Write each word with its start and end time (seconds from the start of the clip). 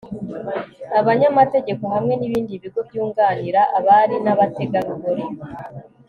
abanyamategeko 0.99 1.83
hamwe 1.95 2.13
n'ibindi 2.15 2.61
bigo 2.61 2.79
byunganira 2.87 3.61
abari 3.77 4.15
n'abategarugori 4.25 5.25